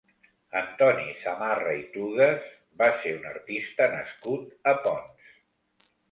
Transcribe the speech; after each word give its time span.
Antoni 0.59 1.09
Samarra 1.23 1.73
i 1.81 1.83
Tugues 1.97 2.47
va 2.83 2.87
ser 3.03 3.11
un 3.17 3.27
artista 3.33 3.87
nascut 3.91 4.71
a 4.71 4.75
Ponts. 4.87 5.29